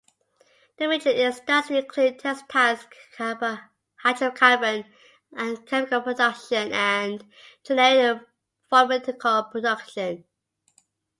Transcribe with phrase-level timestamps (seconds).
[0.77, 2.87] The major industries include textiles,
[3.19, 4.83] hydrocarbon
[5.37, 7.23] and chemical production, and
[7.63, 8.23] generic
[8.67, 10.23] pharmaceutical production.